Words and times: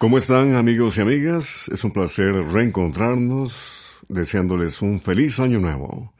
¿Cómo 0.00 0.16
están 0.16 0.54
amigos 0.54 0.96
y 0.96 1.02
amigas? 1.02 1.68
Es 1.68 1.84
un 1.84 1.90
placer 1.90 2.32
reencontrarnos, 2.32 3.98
deseándoles 4.08 4.80
un 4.80 4.98
feliz 4.98 5.38
año 5.38 5.60
nuevo. 5.60 6.14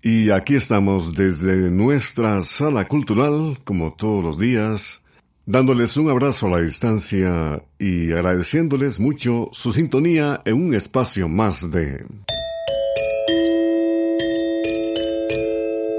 Y 0.00 0.30
aquí 0.30 0.54
estamos 0.54 1.14
desde 1.14 1.70
nuestra 1.70 2.40
sala 2.40 2.88
cultural, 2.88 3.58
como 3.64 3.92
todos 3.92 4.24
los 4.24 4.38
días, 4.38 5.02
dándoles 5.44 5.98
un 5.98 6.08
abrazo 6.08 6.46
a 6.46 6.52
la 6.52 6.62
distancia 6.62 7.62
y 7.78 8.10
agradeciéndoles 8.10 9.00
mucho 9.00 9.50
su 9.52 9.70
sintonía 9.74 10.40
en 10.46 10.54
un 10.54 10.74
espacio 10.74 11.28
más 11.28 11.70
de... 11.70 12.02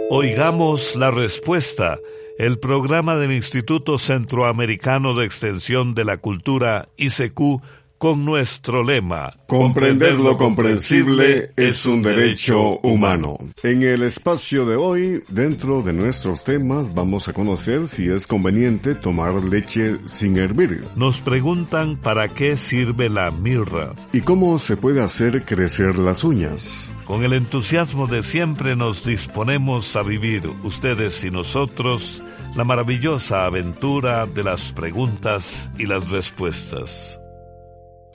Oigamos 0.09 0.95
la 0.95 1.11
respuesta 1.11 1.99
el 2.39 2.57
programa 2.57 3.17
del 3.17 3.33
Instituto 3.33 3.97
Centroamericano 3.97 5.13
de 5.13 5.25
Extensión 5.25 5.93
de 5.93 6.05
la 6.05 6.17
Cultura, 6.17 6.87
ICQ, 6.95 7.61
con 7.97 8.23
nuestro 8.23 8.81
lema. 8.81 9.33
Comprender 9.45 10.17
lo 10.17 10.37
comprensible 10.37 11.51
es 11.57 11.85
un 11.85 12.01
derecho 12.01 12.79
humano. 12.79 13.37
En 13.61 13.83
el 13.83 14.03
espacio 14.03 14.65
de 14.65 14.77
hoy, 14.77 15.21
dentro 15.27 15.81
de 15.81 15.91
nuestros 15.91 16.45
temas, 16.45 16.95
vamos 16.95 17.27
a 17.27 17.33
conocer 17.33 17.87
si 17.87 18.07
es 18.07 18.25
conveniente 18.25 18.95
tomar 18.95 19.43
leche 19.43 19.97
sin 20.05 20.37
hervir. 20.37 20.85
Nos 20.95 21.19
preguntan 21.19 21.97
para 21.97 22.29
qué 22.29 22.55
sirve 22.55 23.09
la 23.09 23.31
mirra. 23.31 23.95
Y 24.13 24.21
cómo 24.21 24.57
se 24.59 24.77
puede 24.77 25.03
hacer 25.03 25.43
crecer 25.43 25.99
las 25.99 26.23
uñas. 26.23 26.93
Con 27.09 27.23
el 27.23 27.33
entusiasmo 27.33 28.05
de 28.05 28.21
siempre 28.21 28.75
nos 28.75 29.03
disponemos 29.03 29.95
a 29.95 30.03
vivir, 30.03 30.47
ustedes 30.63 31.23
y 31.23 31.31
nosotros, 31.31 32.21
la 32.55 32.63
maravillosa 32.63 33.45
aventura 33.45 34.27
de 34.27 34.43
las 34.43 34.73
preguntas 34.73 35.71
y 35.79 35.87
las 35.87 36.11
respuestas. 36.11 37.19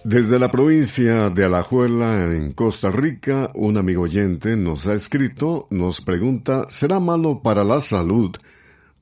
Desde 0.04 0.38
la 0.38 0.48
provincia 0.48 1.28
de 1.28 1.44
Alajuela, 1.44 2.36
en 2.36 2.52
Costa 2.52 2.92
Rica, 2.92 3.50
un 3.56 3.78
amigo 3.78 4.02
oyente 4.02 4.56
nos 4.56 4.86
ha 4.86 4.94
escrito, 4.94 5.66
nos 5.70 6.00
pregunta, 6.00 6.66
¿será 6.68 7.00
malo 7.00 7.42
para 7.42 7.64
la 7.64 7.80
salud 7.80 8.30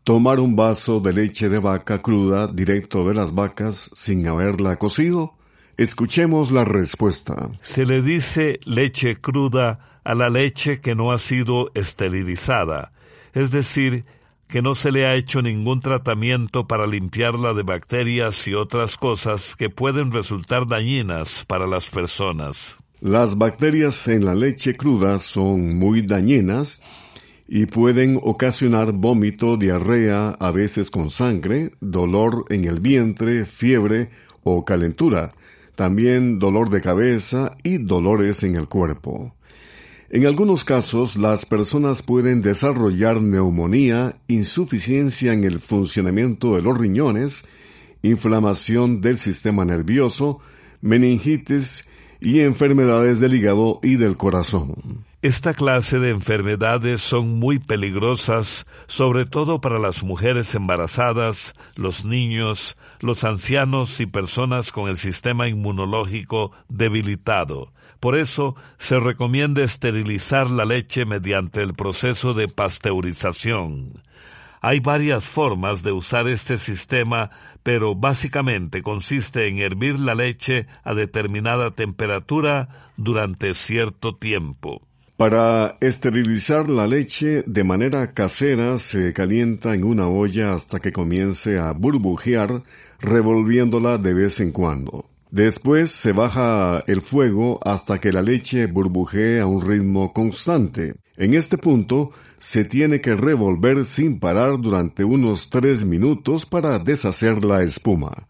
tomar 0.05 0.41
un 0.41 0.57
vaso 0.57 1.01
de 1.01 1.13
leche 1.13 1.51
de 1.51 1.59
vaca 1.59 2.01
cruda 2.01 2.47
directo 2.47 3.07
de 3.07 3.13
las 3.13 3.35
vacas 3.35 3.91
sin 3.93 4.27
haberla 4.27 4.77
cocido? 4.77 5.35
Escuchemos 5.77 6.51
la 6.51 6.65
respuesta. 6.65 7.51
Se 7.63 7.87
le 7.87 8.03
dice 8.03 8.61
leche 8.65 9.17
cruda 9.17 10.01
a 10.05 10.15
la 10.15 10.29
leche 10.29 10.81
que 10.81 10.95
no 10.95 11.13
ha 11.13 11.19
sido 11.19 11.71
esterilizada, 11.75 12.91
es 13.33 13.51
decir, 13.51 14.05
que 14.49 14.61
no 14.61 14.75
se 14.75 14.93
le 14.93 15.07
ha 15.07 15.15
hecho 15.15 15.41
ningún 15.41 15.81
tratamiento 15.81 16.67
para 16.67 16.87
limpiarla 16.87 17.55
de 17.55 17.63
bacterias 17.63 18.47
y 18.47 18.53
otras 18.53 18.99
cosas 18.99 19.57
que 19.57 19.71
pueden 19.71 20.13
resultar 20.13 20.67
dañinas 20.69 21.45
para 21.47 21.67
las 21.67 21.89
personas. 21.89 22.77
Las 23.01 23.39
bacterias 23.39 24.07
en 24.09 24.27
la 24.27 24.35
leche 24.35 24.75
cruda 24.77 25.19
son 25.21 25.79
muy 25.79 26.03
dañinas 26.03 26.81
y 27.49 27.65
pueden 27.67 28.21
ocasionar 28.23 28.93
vómito, 28.93 29.57
diarrea, 29.57 30.37
a 30.39 30.51
veces 30.53 30.91
con 30.91 31.11
sangre, 31.11 31.71
dolor 31.81 32.45
en 32.51 32.65
el 32.65 32.81
vientre, 32.81 33.47
fiebre 33.47 34.11
o 34.45 34.65
calentura, 34.65 35.33
también 35.75 36.39
dolor 36.39 36.71
de 36.71 36.81
cabeza 36.81 37.57
y 37.63 37.79
dolores 37.79 38.43
en 38.43 38.57
el 38.57 38.69
cuerpo. 38.69 39.35
En 40.11 40.27
algunos 40.27 40.65
casos, 40.65 41.17
las 41.17 41.47
personas 41.47 42.03
pueden 42.03 42.43
desarrollar 42.43 43.23
neumonía, 43.23 44.17
insuficiencia 44.29 45.33
en 45.33 45.45
el 45.45 45.59
funcionamiento 45.59 46.55
de 46.55 46.63
los 46.63 46.79
riñones, 46.79 47.45
inflamación 48.03 49.01
del 49.01 49.17
sistema 49.17 49.65
nervioso, 49.65 50.41
meningitis 50.83 51.87
y 52.21 52.41
enfermedades 52.41 53.21
del 53.21 53.35
hígado 53.35 53.81
y 53.83 53.97
del 53.97 54.19
corazón. 54.19 54.75
Esta 55.23 55.55
clase 55.55 56.01
de 56.01 56.11
enfermedades 56.11 57.01
son 57.01 57.39
muy 57.39 57.61
peligrosas, 57.61 58.67
sobre 58.89 59.25
todo 59.25 59.61
para 59.61 59.79
las 59.79 60.03
mujeres 60.03 60.53
embarazadas, 60.57 61.55
los 61.77 62.05
niños, 62.05 62.77
los 62.99 63.23
ancianos 63.23 64.01
y 64.01 64.07
personas 64.07 64.73
con 64.73 64.89
el 64.89 64.97
sistema 64.97 65.47
inmunológico 65.47 66.51
debilitado. 66.69 67.73
Por 68.01 68.17
eso 68.17 68.57
se 68.79 68.99
recomienda 68.99 69.63
esterilizar 69.63 70.51
la 70.51 70.65
leche 70.65 71.05
mediante 71.05 71.63
el 71.63 71.75
proceso 71.75 72.35
de 72.35 72.49
pasteurización. 72.49 74.03
Hay 74.61 74.81
varias 74.81 75.29
formas 75.29 75.85
de 75.85 75.93
usar 75.93 76.27
este 76.27 76.59
sistema, 76.59 77.31
pero 77.63 77.95
básicamente 77.95 78.83
consiste 78.83 79.47
en 79.47 79.59
hervir 79.59 80.01
la 80.01 80.17
leche 80.17 80.67
a 80.83 80.95
determinada 80.95 81.71
temperatura 81.71 82.91
durante 82.97 83.55
cierto 83.55 84.17
tiempo. 84.17 84.83
Para 85.23 85.77
esterilizar 85.81 86.69
la 86.69 86.89
leche 86.89 87.45
de 87.47 87.63
manera 87.63 88.13
casera 88.13 88.77
se 88.79 89.13
calienta 89.13 89.73
en 89.73 89.85
una 89.85 90.09
olla 90.09 90.53
hasta 90.53 90.81
que 90.81 90.91
comience 90.91 91.61
a 91.61 91.71
burbujear, 91.71 92.65
revolviéndola 92.99 93.99
de 93.99 94.15
vez 94.15 94.41
en 94.41 94.51
cuando. 94.51 95.09
Después 95.31 95.93
se 95.93 96.11
baja 96.11 96.83
el 96.89 97.03
fuego 97.03 97.61
hasta 97.63 98.01
que 98.01 98.11
la 98.11 98.21
leche 98.21 98.67
burbujee 98.67 99.39
a 99.39 99.47
un 99.47 99.65
ritmo 99.65 100.13
constante. 100.13 100.97
En 101.17 101.35
este 101.35 101.57
punto 101.57 102.11
se 102.41 102.65
tiene 102.65 103.01
que 103.01 103.15
revolver 103.15 103.85
sin 103.85 104.19
parar 104.19 104.61
durante 104.61 105.05
unos 105.05 105.51
tres 105.51 105.85
minutos 105.85 106.47
para 106.47 106.81
deshacer 106.81 107.45
la 107.45 107.63
espuma. 107.63 108.27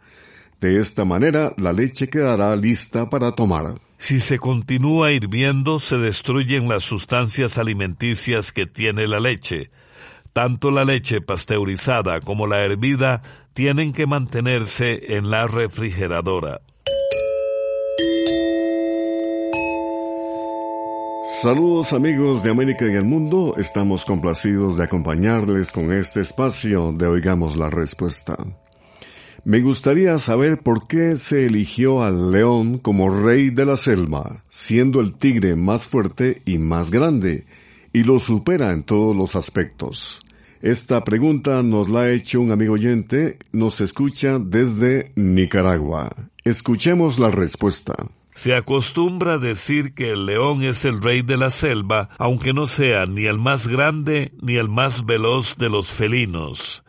De 0.61 0.79
esta 0.79 1.07
manera 1.07 1.55
la 1.57 1.73
leche 1.73 2.11
quedará 2.11 2.55
lista 2.55 3.09
para 3.09 3.33
tomar. 3.33 3.77
Si 4.03 4.19
se 4.19 4.41
continúa 4.41 5.13
hirviendo 5.13 5.79
se 5.79 5.97
destruyen 5.97 6.69
las 6.69 6.83
sustancias 6.83 7.57
alimenticias 7.57 8.51
que 8.51 8.67
tiene 8.67 9.07
la 9.07 9.21
leche. 9.21 9.71
Tanto 10.33 10.73
la 10.73 10.85
leche 10.85 11.21
pasteurizada 11.21 12.21
como 12.21 12.49
la 12.49 12.65
hervida 12.65 13.23
tienen 13.55 13.93
que 13.93 14.09
mantenerse 14.09 15.17
en 15.17 15.31
la 15.31 15.47
refrigeradora. 15.47 16.63
Saludos 21.41 21.93
amigos 21.93 22.43
de 22.43 22.51
América 22.51 22.85
y 22.87 22.95
el 22.97 23.05
mundo, 23.05 23.55
estamos 23.57 24.05
complacidos 24.05 24.79
de 24.79 24.83
acompañarles 24.83 25.71
con 25.71 25.93
este 25.93 26.23
espacio 26.23 26.91
de 26.91 27.07
Oigamos 27.07 27.57
la 27.57 27.71
Respuesta. 27.71 28.37
Me 29.45 29.61
gustaría 29.61 30.19
saber 30.19 30.63
por 30.63 30.87
qué 30.87 31.17
se 31.17 31.47
eligió 31.47 32.05
al 32.05 32.31
león 32.31 32.79
como 32.79 33.11
rey 33.11 33.51
de 33.51 33.67
la 33.67 33.77
selva, 33.77 34.45
siendo 34.49 35.01
el 35.01 35.15
tigre 35.15 35.57
más 35.57 35.89
fuerte 35.89 36.43
y 36.45 36.59
más 36.59 36.93
grande, 36.93 37.45
y 37.93 38.05
lo 38.05 38.21
supera 38.21 38.71
en 38.71 38.85
todos 38.85 39.17
los 39.17 39.35
aspectos. 39.35 40.21
Esta 40.61 41.03
pregunta 41.03 41.61
nos 41.65 41.89
la 41.89 42.03
ha 42.03 42.11
hecho 42.13 42.41
un 42.41 42.53
amigo 42.53 42.75
oyente, 42.75 43.39
nos 43.51 43.81
escucha 43.81 44.39
desde 44.39 45.11
Nicaragua. 45.17 46.11
Escuchemos 46.45 47.19
la 47.19 47.31
respuesta. 47.31 47.95
Se 48.37 48.55
acostumbra 48.55 49.39
decir 49.39 49.93
que 49.93 50.11
el 50.11 50.25
león 50.25 50.63
es 50.63 50.85
el 50.85 51.03
rey 51.03 51.23
de 51.23 51.37
la 51.37 51.51
selva, 51.51 52.11
aunque 52.17 52.53
no 52.53 52.69
sea 52.69 53.07
ni 53.07 53.27
el 53.27 53.41
más 53.41 53.67
grande 53.67 54.31
ni 54.41 54.55
el 54.55 54.69
más 54.69 55.05
veloz 55.05 55.57
de 55.59 55.69
los 55.69 55.91
felinos. 55.91 56.85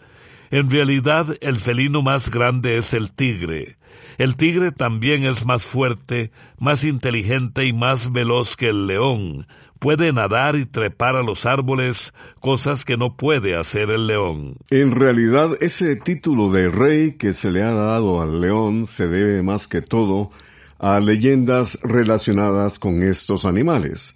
En 0.53 0.69
realidad, 0.69 1.35
el 1.41 1.55
felino 1.57 2.03
más 2.03 2.29
grande 2.29 2.77
es 2.77 2.93
el 2.93 3.11
tigre. 3.11 3.77
El 4.19 4.35
tigre 4.35 4.71
también 4.71 5.25
es 5.25 5.47
más 5.47 5.63
fuerte, 5.63 6.31
más 6.59 6.83
inteligente 6.83 7.65
y 7.65 7.73
más 7.73 8.11
veloz 8.11 8.55
que 8.55 8.69
el 8.69 8.85
león. 8.85 9.47
Puede 9.79 10.13
nadar 10.13 10.55
y 10.55 10.67
trepar 10.67 11.15
a 11.15 11.23
los 11.23 11.47
árboles, 11.47 12.13
cosas 12.39 12.85
que 12.85 12.97
no 12.97 13.17
puede 13.17 13.55
hacer 13.55 13.89
el 13.89 14.05
león. 14.05 14.53
En 14.69 14.91
realidad, 14.91 15.57
ese 15.59 15.95
título 15.95 16.51
de 16.51 16.69
rey 16.69 17.13
que 17.13 17.33
se 17.33 17.49
le 17.49 17.63
ha 17.63 17.73
dado 17.73 18.21
al 18.21 18.39
león 18.39 18.85
se 18.85 19.07
debe 19.07 19.41
más 19.41 19.67
que 19.67 19.81
todo 19.81 20.29
a 20.77 20.99
leyendas 20.99 21.79
relacionadas 21.81 22.77
con 22.77 23.01
estos 23.01 23.45
animales. 23.45 24.15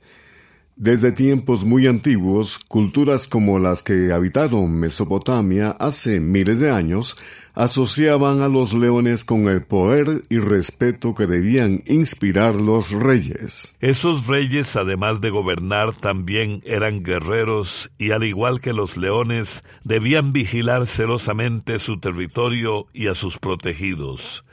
Desde 0.79 1.11
tiempos 1.11 1.65
muy 1.65 1.87
antiguos, 1.87 2.59
culturas 2.59 3.27
como 3.27 3.57
las 3.57 3.81
que 3.81 4.13
habitaron 4.13 4.79
Mesopotamia 4.79 5.71
hace 5.71 6.19
miles 6.19 6.59
de 6.59 6.69
años 6.69 7.15
asociaban 7.55 8.43
a 8.43 8.47
los 8.47 8.75
leones 8.75 9.25
con 9.25 9.47
el 9.47 9.63
poder 9.63 10.21
y 10.29 10.37
respeto 10.37 11.15
que 11.15 11.25
debían 11.25 11.81
inspirar 11.87 12.55
los 12.55 12.91
reyes. 12.91 13.73
Esos 13.79 14.27
reyes, 14.27 14.75
además 14.75 15.19
de 15.19 15.31
gobernar, 15.31 15.95
también 15.95 16.61
eran 16.63 17.01
guerreros 17.01 17.89
y 17.97 18.11
al 18.11 18.23
igual 18.23 18.61
que 18.61 18.73
los 18.73 18.97
leones, 18.97 19.63
debían 19.83 20.31
vigilar 20.31 20.85
celosamente 20.85 21.79
su 21.79 21.99
territorio 21.99 22.85
y 22.93 23.07
a 23.07 23.15
sus 23.15 23.39
protegidos. 23.39 24.45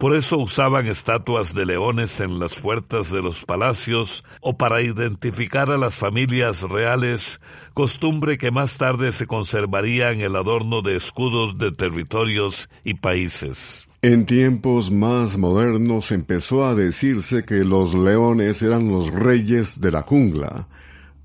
Por 0.00 0.16
eso 0.16 0.38
usaban 0.38 0.86
estatuas 0.86 1.52
de 1.52 1.66
leones 1.66 2.20
en 2.20 2.38
las 2.38 2.58
puertas 2.58 3.12
de 3.12 3.20
los 3.20 3.44
palacios 3.44 4.24
o 4.40 4.56
para 4.56 4.80
identificar 4.80 5.70
a 5.70 5.76
las 5.76 5.94
familias 5.94 6.62
reales, 6.62 7.38
costumbre 7.74 8.38
que 8.38 8.50
más 8.50 8.78
tarde 8.78 9.12
se 9.12 9.26
conservaría 9.26 10.10
en 10.10 10.22
el 10.22 10.36
adorno 10.36 10.80
de 10.80 10.96
escudos 10.96 11.58
de 11.58 11.72
territorios 11.72 12.70
y 12.82 12.94
países. 12.94 13.86
En 14.00 14.24
tiempos 14.24 14.90
más 14.90 15.36
modernos 15.36 16.12
empezó 16.12 16.64
a 16.64 16.74
decirse 16.74 17.44
que 17.44 17.62
los 17.62 17.92
leones 17.92 18.62
eran 18.62 18.88
los 18.88 19.10
reyes 19.10 19.82
de 19.82 19.92
la 19.92 20.00
jungla, 20.00 20.66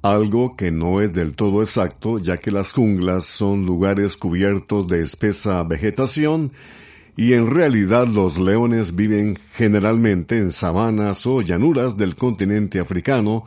algo 0.01 0.57
que 0.57 0.71
no 0.71 0.99
es 0.99 1.13
del 1.13 1.33
todo 1.33 1.61
exacto 1.61 2.19
ya 2.19 2.39
que 2.39 2.51
las 2.51 2.73
junglas 2.73 3.23
son 3.23 3.65
lugares 3.65 4.17
cubiertos 4.17 4.85
de 4.89 5.01
espesa 5.01 5.63
vegetación 5.63 6.51
y 7.17 7.33
en 7.33 7.49
realidad 7.49 8.07
los 8.07 8.37
leones 8.37 8.95
viven 8.95 9.37
generalmente 9.53 10.37
en 10.37 10.51
sabanas 10.51 11.25
o 11.25 11.41
llanuras 11.41 11.95
del 11.95 12.15
continente 12.15 12.79
africano, 12.79 13.45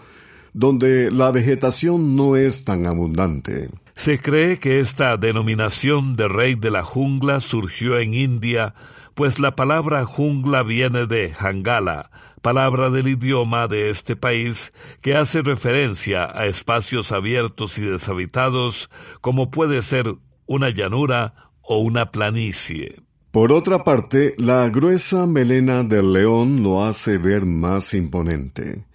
donde 0.55 1.11
la 1.11 1.31
vegetación 1.31 2.17
no 2.17 2.37
es 2.37 2.65
tan 2.65 2.87
abundante. 2.87 3.69
Se 3.94 4.19
cree 4.19 4.59
que 4.59 4.81
esta 4.81 5.17
denominación 5.17 6.17
de 6.17 6.29
rey 6.29 6.55
de 6.55 6.70
la 6.70 6.85
jungla 6.85 7.41
surgió 7.41 7.99
en 7.99 8.15
India, 8.15 8.75
pues 9.15 9.38
la 9.38 9.56
palabra 9.56 10.05
jungla 10.06 10.62
viene 10.62 11.06
de 11.06 11.35
Hangala, 11.38 12.11
palabra 12.41 12.91
del 12.91 13.09
idioma 13.09 13.67
de 13.67 13.91
este 13.91 14.17
país 14.17 14.73
que 15.03 15.17
hace 15.17 15.43
referencia 15.43 16.31
a 16.32 16.47
espacios 16.47 17.12
abiertos 17.12 17.76
y 17.79 17.82
deshabitados 17.82 18.88
como 19.21 19.50
puede 19.50 19.82
ser 19.82 20.14
una 20.47 20.71
llanura 20.71 21.35
o 21.61 21.79
una 21.79 22.12
planicie. 22.12 23.07
Por 23.30 23.52
otra 23.52 23.84
parte, 23.84 24.34
la 24.38 24.70
gruesa 24.70 25.26
melena 25.26 25.82
del 25.84 26.14
león 26.14 26.62
lo 26.62 26.86
hace 26.86 27.19
ver 27.19 27.44
más 27.44 27.92
imponente. 27.92 28.86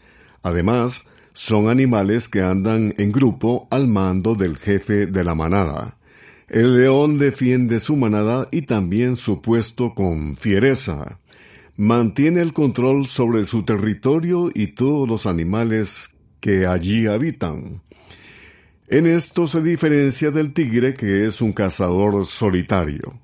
Además, 0.41 1.03
son 1.33 1.69
animales 1.69 2.29
que 2.29 2.41
andan 2.41 2.95
en 2.97 3.11
grupo 3.11 3.67
al 3.69 3.87
mando 3.87 4.33
del 4.33 4.57
jefe 4.57 5.05
de 5.05 5.23
la 5.23 5.35
manada. 5.35 5.97
El 6.47 6.77
león 6.77 7.19
defiende 7.19 7.79
su 7.79 7.95
manada 7.95 8.47
y 8.51 8.63
también 8.63 9.17
su 9.17 9.39
puesto 9.39 9.93
con 9.93 10.35
fiereza. 10.35 11.19
Mantiene 11.77 12.41
el 12.41 12.53
control 12.53 13.07
sobre 13.07 13.45
su 13.45 13.63
territorio 13.63 14.49
y 14.53 14.67
todos 14.67 15.07
los 15.07 15.27
animales 15.27 16.09
que 16.39 16.65
allí 16.65 17.05
habitan. 17.05 17.83
En 18.87 19.05
esto 19.05 19.47
se 19.47 19.61
diferencia 19.61 20.31
del 20.31 20.53
tigre 20.53 20.95
que 20.95 21.25
es 21.25 21.39
un 21.39 21.53
cazador 21.53 22.25
solitario. 22.25 23.22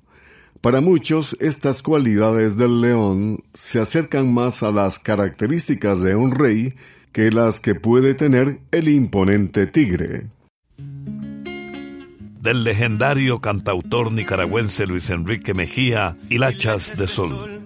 Para 0.60 0.82
muchos, 0.82 1.38
estas 1.40 1.82
cualidades 1.82 2.58
del 2.58 2.82
león 2.82 3.42
se 3.54 3.80
acercan 3.80 4.34
más 4.34 4.62
a 4.62 4.70
las 4.70 4.98
características 4.98 6.02
de 6.02 6.14
un 6.14 6.32
rey 6.32 6.74
que 7.12 7.30
las 7.30 7.60
que 7.60 7.74
puede 7.74 8.12
tener 8.12 8.60
el 8.70 8.90
imponente 8.90 9.66
tigre. 9.66 10.28
Del 10.76 12.62
legendario 12.64 13.40
cantautor 13.40 14.12
nicaragüense 14.12 14.86
Luis 14.86 15.08
Enrique 15.08 15.54
Mejía, 15.54 16.16
Hilachas 16.28 16.96
de 16.98 17.06
Sol. 17.06 17.59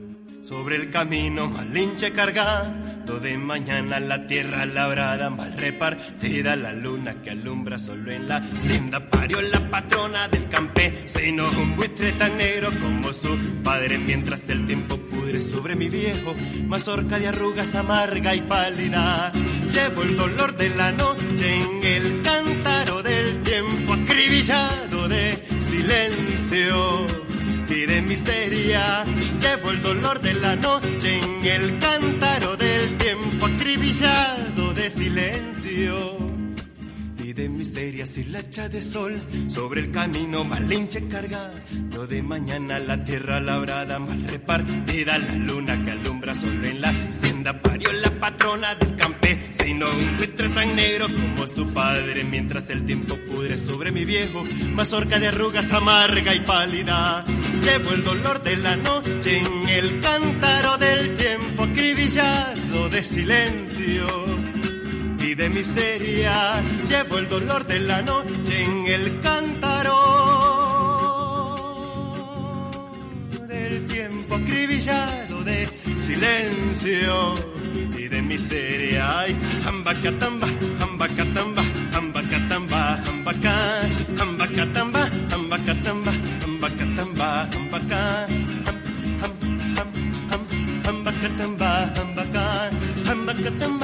Sobre 0.44 0.76
el 0.76 0.90
camino 0.90 1.48
malinche 1.48 2.12
cargado 2.12 3.18
de 3.18 3.38
mañana 3.38 3.98
la 3.98 4.26
tierra 4.26 4.66
labrada 4.66 5.30
mal 5.30 5.54
repartida 5.54 6.54
la 6.54 6.74
luna 6.74 7.22
que 7.22 7.30
alumbra 7.30 7.78
solo 7.78 8.12
en 8.12 8.28
la 8.28 8.36
hacienda 8.36 9.08
parió 9.08 9.40
la 9.40 9.70
patrona 9.70 10.28
del 10.28 10.46
campesino 10.50 11.48
un 11.48 11.76
buitre 11.76 12.12
tan 12.12 12.36
negro 12.36 12.68
como 12.78 13.14
su 13.14 13.34
padre 13.62 13.96
mientras 13.96 14.46
el 14.50 14.66
tiempo 14.66 14.98
pudre 14.98 15.40
sobre 15.40 15.76
mi 15.76 15.88
viejo 15.88 16.34
mazorca 16.66 17.18
de 17.18 17.28
arrugas 17.28 17.74
amarga 17.74 18.34
y 18.34 18.42
pálida. 18.42 19.32
Llevo 19.72 20.02
el 20.02 20.14
dolor 20.14 20.58
de 20.58 20.68
la 20.76 20.92
noche 20.92 21.54
en 21.54 21.84
el 21.84 22.20
cántaro 22.20 23.02
del 23.02 23.40
tiempo 23.40 23.94
acribillado 23.94 25.08
de 25.08 25.42
silencio 25.62 27.23
y 27.68 27.86
de 27.86 28.02
miseria. 28.02 29.04
Llevo 29.38 29.70
el 29.70 29.82
dolor 29.82 30.20
de 30.20 30.34
la 30.34 30.56
noche 30.56 31.18
en 31.18 31.44
el 31.44 31.78
cántaro 31.78 32.56
del 32.56 32.96
tiempo 32.96 33.46
acribillado 33.46 34.74
de 34.74 34.90
silencio 34.90 36.33
de 37.34 37.48
miserias 37.48 38.16
y 38.16 38.24
de 38.24 38.82
sol. 38.82 39.20
Sobre 39.48 39.80
el 39.82 39.90
camino 39.90 40.44
malinche 40.44 41.08
cargado 41.08 42.06
de 42.08 42.22
mañana 42.22 42.78
la 42.78 43.02
tierra 43.04 43.40
labrada 43.40 43.98
mal 43.98 44.20
repartida 44.22 45.18
la 45.18 45.34
luna 45.34 45.82
que 45.84 45.90
alumbra 45.90 46.34
solo 46.34 46.66
en 46.66 46.80
la 46.80 46.90
hacienda. 46.90 47.60
Parió 47.60 47.92
la 47.92 48.10
patrona 48.20 48.74
del 48.76 48.96
campesino 48.96 49.86
un 49.90 50.16
buitre 50.16 50.48
tan 50.50 50.76
negro 50.76 51.06
como 51.08 51.46
su 51.46 51.66
padre 51.68 52.24
mientras 52.24 52.70
el 52.70 52.84
tiempo 52.84 53.16
pudre 53.16 53.58
sobre 53.58 53.90
mi 53.90 54.04
viejo. 54.04 54.44
Mazorca 54.72 55.18
de 55.18 55.28
arrugas 55.28 55.72
amarga 55.72 56.34
y 56.34 56.40
pálida 56.40 57.24
llevo 57.62 57.90
el 57.92 58.04
dolor 58.04 58.42
de 58.42 58.56
la 58.56 58.76
noche 58.76 59.38
en 59.38 59.68
el 59.68 60.00
cántaro 60.00 60.78
del 60.78 61.16
tiempo 61.16 61.64
acribillado 61.64 62.88
de 62.90 63.04
silencio 63.04 64.43
de 65.34 65.48
miseria 65.48 66.62
llevo 66.88 67.18
el 67.18 67.28
dolor 67.28 67.66
de 67.66 67.80
la 67.80 68.02
noche 68.02 68.64
en 68.64 68.86
el 68.86 69.20
cántaro 69.20 69.98
del 73.48 73.84
tiempo 73.86 74.36
acribillado 74.36 75.42
de 75.42 75.68
silencio 76.00 77.34
y 77.98 78.08
de 78.08 78.22
miseria. 78.22 79.20
Ay, 79.20 79.36
ambacatamba, 79.66 80.46
ambacatamba, 80.80 81.62
ambacatamba, 81.94 83.02
ambaca, 83.08 83.80
ambacatamba, 84.20 85.10
ambacatamba, 85.32 86.12
ambacatamba, 86.44 87.48
ambaca, 87.56 88.26
ambacatamba, 89.24 89.90
ambaca, 90.88 91.28
ambacatamba, 92.04 92.70
ambacatamba. 93.10 93.83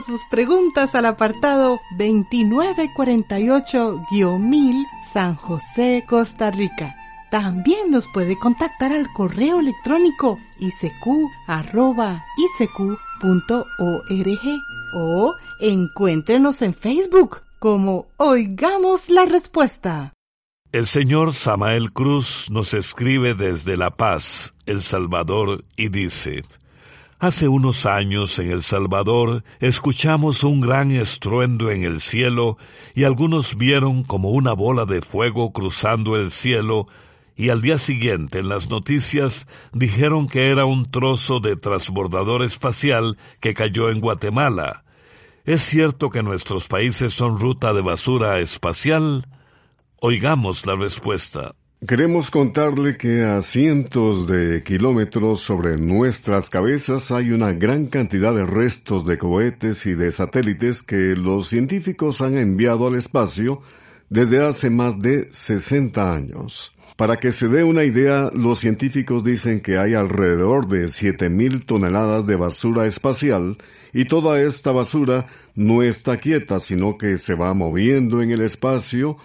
Sus 0.00 0.24
preguntas 0.30 0.94
al 0.94 1.04
apartado 1.04 1.78
2948-1000 1.98 4.86
San 5.12 5.36
José, 5.36 6.06
Costa 6.08 6.50
Rica. 6.50 6.96
También 7.30 7.90
nos 7.90 8.08
puede 8.08 8.38
contactar 8.38 8.92
al 8.92 9.12
correo 9.12 9.60
electrónico 9.60 10.38
isq.org 10.58 11.20
o 14.94 15.34
encuéntrenos 15.60 16.62
en 16.62 16.72
Facebook 16.72 17.42
como 17.58 18.06
Oigamos 18.16 19.10
la 19.10 19.26
Respuesta. 19.26 20.14
El 20.72 20.86
señor 20.86 21.34
Samael 21.34 21.92
Cruz 21.92 22.46
nos 22.50 22.72
escribe 22.72 23.34
desde 23.34 23.76
La 23.76 23.90
Paz, 23.90 24.54
El 24.64 24.80
Salvador, 24.80 25.66
y 25.76 25.90
dice, 25.90 26.44
Hace 27.22 27.46
unos 27.46 27.86
años 27.86 28.36
en 28.40 28.50
El 28.50 28.64
Salvador 28.64 29.44
escuchamos 29.60 30.42
un 30.42 30.60
gran 30.60 30.90
estruendo 30.90 31.70
en 31.70 31.84
el 31.84 32.00
cielo 32.00 32.58
y 32.96 33.04
algunos 33.04 33.56
vieron 33.56 34.02
como 34.02 34.30
una 34.30 34.54
bola 34.54 34.86
de 34.86 35.02
fuego 35.02 35.52
cruzando 35.52 36.16
el 36.16 36.32
cielo 36.32 36.88
y 37.36 37.50
al 37.50 37.62
día 37.62 37.78
siguiente 37.78 38.40
en 38.40 38.48
las 38.48 38.68
noticias 38.68 39.46
dijeron 39.72 40.26
que 40.26 40.48
era 40.48 40.64
un 40.64 40.90
trozo 40.90 41.38
de 41.38 41.54
transbordador 41.54 42.42
espacial 42.42 43.16
que 43.38 43.54
cayó 43.54 43.90
en 43.90 44.00
Guatemala. 44.00 44.82
¿Es 45.44 45.60
cierto 45.60 46.10
que 46.10 46.24
nuestros 46.24 46.66
países 46.66 47.12
son 47.12 47.38
ruta 47.38 47.72
de 47.72 47.82
basura 47.82 48.40
espacial? 48.40 49.28
Oigamos 50.00 50.66
la 50.66 50.74
respuesta. 50.74 51.54
Queremos 51.84 52.30
contarle 52.30 52.96
que 52.96 53.24
a 53.24 53.40
cientos 53.40 54.28
de 54.28 54.62
kilómetros 54.62 55.40
sobre 55.40 55.78
nuestras 55.78 56.48
cabezas 56.48 57.10
hay 57.10 57.32
una 57.32 57.54
gran 57.54 57.86
cantidad 57.86 58.32
de 58.32 58.46
restos 58.46 59.04
de 59.04 59.18
cohetes 59.18 59.84
y 59.86 59.94
de 59.94 60.12
satélites 60.12 60.84
que 60.84 61.16
los 61.16 61.48
científicos 61.48 62.20
han 62.20 62.38
enviado 62.38 62.86
al 62.86 62.94
espacio 62.94 63.62
desde 64.10 64.46
hace 64.46 64.70
más 64.70 65.00
de 65.00 65.26
60 65.32 66.14
años. 66.14 66.72
Para 66.96 67.16
que 67.16 67.32
se 67.32 67.48
dé 67.48 67.64
una 67.64 67.82
idea, 67.82 68.30
los 68.32 68.60
científicos 68.60 69.24
dicen 69.24 69.60
que 69.60 69.76
hay 69.76 69.94
alrededor 69.94 70.68
de 70.68 70.84
7.000 70.84 71.66
toneladas 71.66 72.28
de 72.28 72.36
basura 72.36 72.86
espacial 72.86 73.58
y 73.92 74.04
toda 74.04 74.40
esta 74.40 74.70
basura 74.70 75.26
no 75.56 75.82
está 75.82 76.18
quieta, 76.18 76.60
sino 76.60 76.96
que 76.96 77.18
se 77.18 77.34
va 77.34 77.52
moviendo 77.54 78.22
en 78.22 78.30
el 78.30 78.42
espacio 78.42 79.16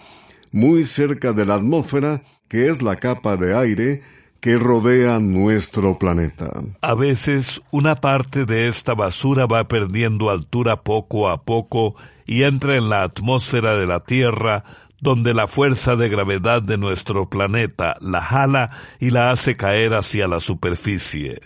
muy 0.52 0.86
cerca 0.86 1.34
de 1.34 1.46
la 1.46 1.56
atmósfera, 1.56 2.24
que 2.48 2.70
es 2.70 2.82
la 2.82 2.98
capa 2.98 3.38
de 3.38 3.58
aire 3.58 4.02
que 4.40 4.58
rodea 4.58 5.20
nuestro 5.20 5.98
planeta. 5.98 6.52
A 6.82 6.96
veces 6.96 7.62
una 7.72 7.96
parte 7.96 8.46
de 8.46 8.68
esta 8.68 8.94
basura 8.94 9.46
va 9.46 9.68
perdiendo 9.68 10.30
altura 10.30 10.84
poco 10.84 11.30
a 11.30 11.44
poco 11.44 11.96
y 12.26 12.44
entra 12.44 12.78
en 12.78 12.90
la 12.90 13.04
atmósfera 13.04 13.78
de 13.78 13.88
la 13.88 14.02
Tierra 14.02 14.64
donde 15.00 15.34
la 15.34 15.48
fuerza 15.48 15.96
de 15.96 16.10
gravedad 16.10 16.62
de 16.62 16.78
nuestro 16.78 17.30
planeta 17.30 17.98
la 18.02 18.22
jala 18.22 18.72
y 19.00 19.12
la 19.12 19.32
hace 19.32 19.56
caer 19.56 19.94
hacia 19.94 20.28
la 20.28 20.40
superficie. 20.40 21.42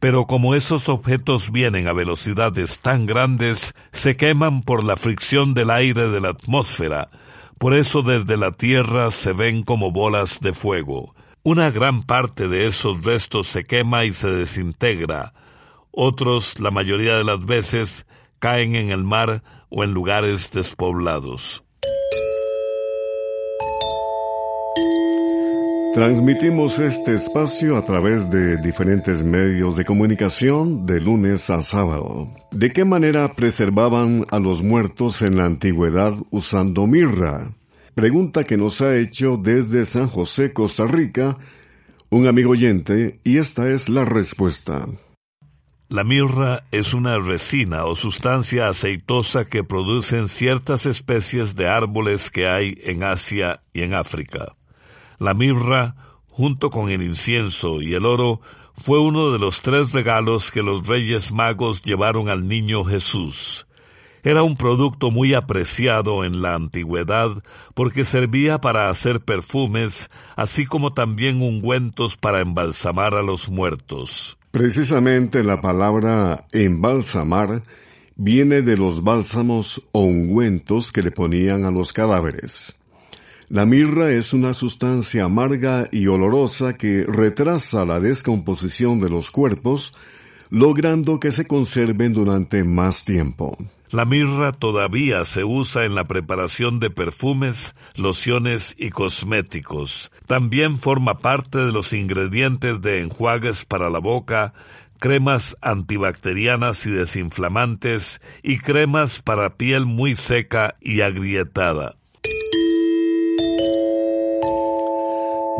Pero 0.00 0.26
como 0.26 0.54
esos 0.54 0.88
objetos 0.88 1.50
vienen 1.50 1.88
a 1.88 1.92
velocidades 1.92 2.80
tan 2.80 3.06
grandes, 3.06 3.74
se 3.92 4.16
queman 4.16 4.62
por 4.62 4.84
la 4.84 4.96
fricción 4.96 5.54
del 5.54 5.70
aire 5.70 6.08
de 6.08 6.20
la 6.20 6.30
atmósfera, 6.30 7.10
por 7.58 7.74
eso 7.74 8.02
desde 8.02 8.36
la 8.36 8.52
Tierra 8.52 9.10
se 9.10 9.32
ven 9.32 9.62
como 9.62 9.90
bolas 9.90 10.40
de 10.40 10.52
fuego. 10.52 11.14
Una 11.42 11.70
gran 11.70 12.02
parte 12.02 12.48
de 12.48 12.66
esos 12.66 13.04
restos 13.04 13.46
se 13.46 13.64
quema 13.64 14.04
y 14.04 14.12
se 14.12 14.28
desintegra. 14.28 15.32
Otros, 15.90 16.60
la 16.60 16.70
mayoría 16.70 17.16
de 17.16 17.24
las 17.24 17.44
veces, 17.44 18.06
caen 18.38 18.76
en 18.76 18.90
el 18.90 19.04
mar 19.04 19.42
o 19.70 19.82
en 19.82 19.92
lugares 19.92 20.50
despoblados. 20.52 21.64
Transmitimos 25.98 26.78
este 26.78 27.14
espacio 27.14 27.76
a 27.76 27.84
través 27.84 28.30
de 28.30 28.56
diferentes 28.58 29.24
medios 29.24 29.74
de 29.74 29.84
comunicación 29.84 30.86
de 30.86 31.00
lunes 31.00 31.50
a 31.50 31.60
sábado. 31.60 32.32
¿De 32.52 32.70
qué 32.70 32.84
manera 32.84 33.26
preservaban 33.26 34.24
a 34.30 34.38
los 34.38 34.62
muertos 34.62 35.22
en 35.22 35.36
la 35.36 35.46
antigüedad 35.46 36.14
usando 36.30 36.86
mirra? 36.86 37.50
Pregunta 37.96 38.44
que 38.44 38.56
nos 38.56 38.80
ha 38.80 38.94
hecho 38.94 39.38
desde 39.42 39.84
San 39.84 40.06
José, 40.06 40.52
Costa 40.52 40.86
Rica, 40.86 41.36
un 42.10 42.28
amigo 42.28 42.52
oyente, 42.52 43.18
y 43.24 43.38
esta 43.38 43.68
es 43.68 43.88
la 43.88 44.04
respuesta. 44.04 44.86
La 45.88 46.04
mirra 46.04 46.62
es 46.70 46.94
una 46.94 47.18
resina 47.18 47.86
o 47.86 47.96
sustancia 47.96 48.68
aceitosa 48.68 49.46
que 49.46 49.64
producen 49.64 50.28
ciertas 50.28 50.86
especies 50.86 51.56
de 51.56 51.66
árboles 51.66 52.30
que 52.30 52.46
hay 52.46 52.78
en 52.84 53.02
Asia 53.02 53.64
y 53.72 53.82
en 53.82 53.94
África. 53.94 54.54
La 55.18 55.34
mirra, 55.34 55.96
junto 56.28 56.70
con 56.70 56.90
el 56.90 57.02
incienso 57.02 57.82
y 57.82 57.94
el 57.94 58.06
oro, 58.06 58.40
fue 58.74 59.00
uno 59.00 59.32
de 59.32 59.38
los 59.38 59.60
tres 59.60 59.92
regalos 59.92 60.50
que 60.50 60.62
los 60.62 60.86
reyes 60.86 61.32
magos 61.32 61.82
llevaron 61.82 62.28
al 62.28 62.46
niño 62.46 62.84
Jesús. 62.84 63.66
Era 64.22 64.42
un 64.42 64.56
producto 64.56 65.10
muy 65.10 65.34
apreciado 65.34 66.24
en 66.24 66.42
la 66.42 66.54
antigüedad 66.54 67.42
porque 67.74 68.04
servía 68.04 68.60
para 68.60 68.90
hacer 68.90 69.20
perfumes, 69.20 70.10
así 70.36 70.66
como 70.66 70.92
también 70.92 71.40
ungüentos 71.40 72.16
para 72.16 72.40
embalsamar 72.40 73.14
a 73.14 73.22
los 73.22 73.48
muertos. 73.48 74.38
Precisamente 74.50 75.42
la 75.42 75.60
palabra 75.60 76.46
embalsamar 76.52 77.62
viene 78.16 78.62
de 78.62 78.76
los 78.76 79.02
bálsamos 79.02 79.82
o 79.92 80.00
ungüentos 80.00 80.90
que 80.92 81.02
le 81.02 81.10
ponían 81.10 81.64
a 81.64 81.70
los 81.70 81.92
cadáveres. 81.92 82.77
La 83.50 83.64
mirra 83.64 84.10
es 84.10 84.34
una 84.34 84.52
sustancia 84.52 85.24
amarga 85.24 85.88
y 85.90 86.06
olorosa 86.06 86.74
que 86.74 87.06
retrasa 87.08 87.86
la 87.86 87.98
descomposición 87.98 89.00
de 89.00 89.08
los 89.08 89.30
cuerpos, 89.30 89.94
logrando 90.50 91.18
que 91.18 91.30
se 91.30 91.46
conserven 91.46 92.12
durante 92.12 92.62
más 92.62 93.04
tiempo. 93.04 93.56
La 93.90 94.04
mirra 94.04 94.52
todavía 94.52 95.24
se 95.24 95.44
usa 95.44 95.86
en 95.86 95.94
la 95.94 96.06
preparación 96.06 96.78
de 96.78 96.90
perfumes, 96.90 97.74
lociones 97.96 98.74
y 98.78 98.90
cosméticos. 98.90 100.12
También 100.26 100.78
forma 100.78 101.20
parte 101.20 101.56
de 101.56 101.72
los 101.72 101.94
ingredientes 101.94 102.82
de 102.82 103.00
enjuagues 103.00 103.64
para 103.64 103.88
la 103.88 103.98
boca, 103.98 104.52
cremas 104.98 105.56
antibacterianas 105.62 106.84
y 106.84 106.90
desinflamantes 106.90 108.20
y 108.42 108.58
cremas 108.58 109.22
para 109.22 109.56
piel 109.56 109.86
muy 109.86 110.16
seca 110.16 110.76
y 110.82 111.00
agrietada. 111.00 111.92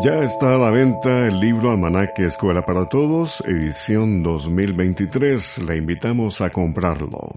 Ya 0.00 0.22
está 0.22 0.54
a 0.54 0.58
la 0.58 0.70
venta 0.70 1.26
el 1.26 1.40
libro 1.40 1.72
Almanaque 1.72 2.24
Escuela 2.24 2.64
para 2.64 2.88
Todos, 2.88 3.42
edición 3.44 4.22
2023. 4.22 5.58
Le 5.66 5.76
invitamos 5.76 6.40
a 6.40 6.50
comprarlo. 6.50 7.34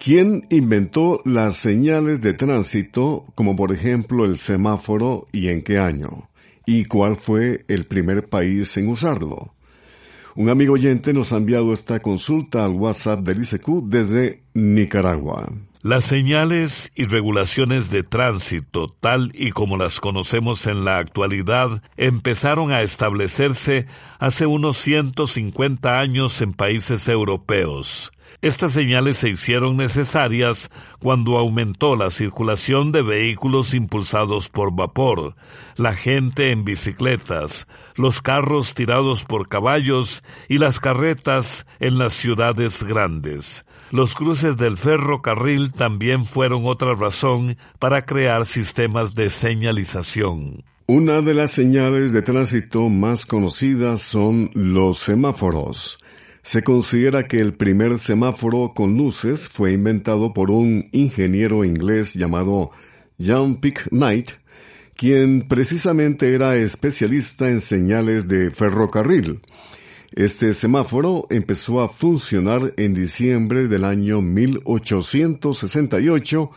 ¿Quién 0.00 0.44
inventó 0.50 1.20
las 1.24 1.54
señales 1.54 2.20
de 2.20 2.34
tránsito, 2.34 3.24
como 3.36 3.54
por 3.54 3.72
ejemplo 3.72 4.24
el 4.24 4.34
semáforo, 4.34 5.28
y 5.30 5.50
en 5.50 5.62
qué 5.62 5.78
año? 5.78 6.30
¿Y 6.66 6.86
cuál 6.86 7.14
fue 7.14 7.64
el 7.68 7.86
primer 7.86 8.28
país 8.28 8.76
en 8.76 8.88
usarlo? 8.88 9.54
Un 10.34 10.48
amigo 10.48 10.74
oyente 10.74 11.12
nos 11.12 11.32
ha 11.32 11.36
enviado 11.36 11.72
esta 11.72 12.00
consulta 12.00 12.64
al 12.64 12.72
WhatsApp 12.72 13.20
del 13.20 13.44
ICQ 13.44 13.84
desde 13.84 14.42
Nicaragua. 14.52 15.46
Las 15.84 16.06
señales 16.06 16.90
y 16.94 17.04
regulaciones 17.04 17.90
de 17.90 18.02
tránsito, 18.02 18.88
tal 18.88 19.32
y 19.34 19.50
como 19.50 19.76
las 19.76 20.00
conocemos 20.00 20.66
en 20.66 20.86
la 20.86 20.96
actualidad, 20.96 21.82
empezaron 21.98 22.72
a 22.72 22.80
establecerse 22.80 23.84
hace 24.18 24.46
unos 24.46 24.78
150 24.78 26.00
años 26.00 26.40
en 26.40 26.54
países 26.54 27.06
europeos. 27.06 28.12
Estas 28.40 28.72
señales 28.72 29.18
se 29.18 29.28
hicieron 29.28 29.76
necesarias 29.76 30.70
cuando 31.00 31.36
aumentó 31.36 31.96
la 31.96 32.08
circulación 32.08 32.90
de 32.90 33.02
vehículos 33.02 33.74
impulsados 33.74 34.48
por 34.48 34.74
vapor, 34.74 35.36
la 35.76 35.94
gente 35.94 36.50
en 36.50 36.64
bicicletas, 36.64 37.66
los 37.96 38.22
carros 38.22 38.72
tirados 38.72 39.26
por 39.26 39.50
caballos 39.50 40.24
y 40.48 40.56
las 40.56 40.80
carretas 40.80 41.66
en 41.78 41.98
las 41.98 42.14
ciudades 42.14 42.82
grandes. 42.84 43.66
Los 43.94 44.16
cruces 44.16 44.56
del 44.56 44.76
ferrocarril 44.76 45.70
también 45.70 46.26
fueron 46.26 46.66
otra 46.66 46.96
razón 46.96 47.56
para 47.78 48.04
crear 48.04 48.44
sistemas 48.44 49.14
de 49.14 49.30
señalización. 49.30 50.64
Una 50.88 51.20
de 51.20 51.32
las 51.32 51.52
señales 51.52 52.12
de 52.12 52.22
tránsito 52.22 52.88
más 52.88 53.24
conocidas 53.24 54.02
son 54.02 54.50
los 54.52 54.98
semáforos. 54.98 55.96
Se 56.42 56.64
considera 56.64 57.28
que 57.28 57.38
el 57.38 57.54
primer 57.54 58.00
semáforo 58.00 58.72
con 58.74 58.98
luces 58.98 59.48
fue 59.48 59.74
inventado 59.74 60.32
por 60.32 60.50
un 60.50 60.88
ingeniero 60.90 61.64
inglés 61.64 62.14
llamado 62.14 62.72
John 63.24 63.60
Pick 63.60 63.90
Knight, 63.90 64.32
quien 64.96 65.46
precisamente 65.46 66.34
era 66.34 66.56
especialista 66.56 67.48
en 67.48 67.60
señales 67.60 68.26
de 68.26 68.50
ferrocarril. 68.50 69.40
Este 70.16 70.54
semáforo 70.54 71.26
empezó 71.28 71.82
a 71.82 71.88
funcionar 71.88 72.72
en 72.76 72.94
diciembre 72.94 73.66
del 73.66 73.84
año 73.84 74.20
1868 74.20 76.50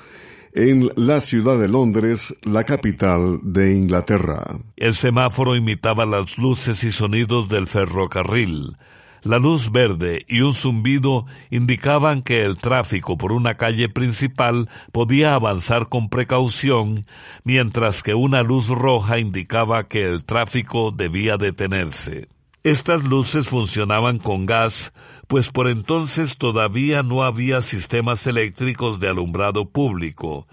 en 0.54 0.92
la 0.96 1.20
ciudad 1.20 1.60
de 1.60 1.68
Londres, 1.68 2.36
la 2.44 2.66
capital 2.66 3.40
de 3.42 3.74
Inglaterra. 3.74 4.44
El 4.76 4.94
semáforo 4.94 5.56
imitaba 5.56 6.06
las 6.06 6.38
luces 6.38 6.84
y 6.84 6.92
sonidos 6.92 7.50
del 7.50 7.66
ferrocarril. 7.66 8.78
La 9.24 9.40
luz 9.40 9.72
verde 9.72 10.24
y 10.28 10.42
un 10.42 10.54
zumbido 10.54 11.26
indicaban 11.50 12.22
que 12.22 12.44
el 12.44 12.60
tráfico 12.60 13.18
por 13.18 13.32
una 13.32 13.58
calle 13.58 13.90
principal 13.90 14.70
podía 14.92 15.34
avanzar 15.34 15.90
con 15.90 16.10
precaución, 16.10 17.08
mientras 17.44 18.04
que 18.04 18.14
una 18.14 18.44
luz 18.44 18.68
roja 18.68 19.18
indicaba 19.18 19.88
que 19.88 20.04
el 20.04 20.26
tráfico 20.26 20.92
debía 20.92 21.38
detenerse. 21.38 22.28
Estas 22.68 23.06
luces 23.06 23.48
funcionaban 23.48 24.20
con 24.20 24.46
gas, 24.46 24.92
pues 25.28 25.52
por 25.52 25.70
entonces 25.70 26.36
todavía 26.36 27.02
no 27.02 27.24
había 27.24 27.62
sistemas 27.62 28.28
eléctricos 28.28 29.00
de 29.00 29.08
alumbrado 29.08 29.70
público. 29.70 30.50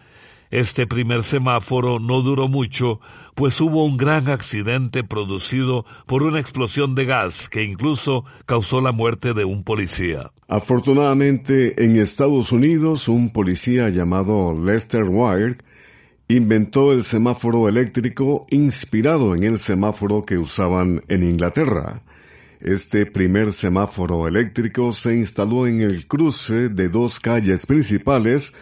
Este 0.52 0.86
primer 0.86 1.24
semáforo 1.24 1.98
no 1.98 2.22
duró 2.22 2.46
mucho, 2.46 3.00
pues 3.34 3.60
hubo 3.60 3.84
un 3.84 3.96
gran 3.96 4.28
accidente 4.28 5.02
producido 5.02 5.86
por 6.06 6.22
una 6.22 6.38
explosión 6.38 6.94
de 6.94 7.04
gas 7.04 7.48
que 7.48 7.64
incluso 7.64 8.24
causó 8.46 8.80
la 8.80 8.92
muerte 8.92 9.34
de 9.34 9.44
un 9.44 9.64
policía. 9.64 10.30
Afortunadamente, 10.46 11.84
en 11.84 11.96
Estados 11.96 12.52
Unidos, 12.52 13.08
un 13.08 13.30
policía 13.30 13.88
llamado 13.88 14.54
Lester 14.56 15.02
Wire 15.02 15.56
inventó 16.28 16.92
el 16.92 17.02
semáforo 17.02 17.68
eléctrico 17.68 18.46
inspirado 18.50 19.34
en 19.34 19.44
el 19.44 19.58
semáforo 19.58 20.24
que 20.24 20.38
usaban 20.38 21.02
en 21.08 21.22
Inglaterra. 21.22 22.02
Este 22.60 23.04
primer 23.04 23.52
semáforo 23.52 24.26
eléctrico 24.26 24.92
se 24.92 25.16
instaló 25.16 25.66
en 25.66 25.82
el 25.82 26.06
cruce 26.06 26.70
de 26.70 26.88
dos 26.88 27.20
calles 27.20 27.66
principales 27.66 28.54